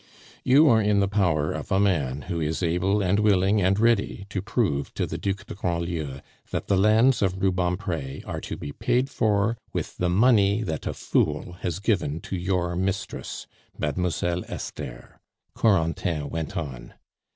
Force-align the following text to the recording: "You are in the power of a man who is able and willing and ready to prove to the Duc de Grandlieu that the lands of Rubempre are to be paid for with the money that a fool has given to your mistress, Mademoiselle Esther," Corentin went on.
"You 0.43 0.67
are 0.67 0.81
in 0.81 0.99
the 0.99 1.07
power 1.07 1.51
of 1.51 1.71
a 1.71 1.79
man 1.79 2.23
who 2.23 2.41
is 2.41 2.63
able 2.63 3.03
and 3.03 3.19
willing 3.19 3.61
and 3.61 3.79
ready 3.79 4.25
to 4.31 4.41
prove 4.41 4.91
to 4.95 5.05
the 5.05 5.19
Duc 5.19 5.45
de 5.45 5.53
Grandlieu 5.53 6.21
that 6.49 6.65
the 6.65 6.75
lands 6.75 7.21
of 7.21 7.39
Rubempre 7.39 8.23
are 8.25 8.41
to 8.41 8.57
be 8.57 8.71
paid 8.71 9.11
for 9.11 9.59
with 9.73 9.97
the 9.97 10.09
money 10.09 10.63
that 10.63 10.87
a 10.87 10.95
fool 10.95 11.53
has 11.61 11.77
given 11.77 12.19
to 12.21 12.35
your 12.35 12.75
mistress, 12.75 13.45
Mademoiselle 13.77 14.43
Esther," 14.47 15.19
Corentin 15.55 16.31
went 16.31 16.57
on. 16.57 16.95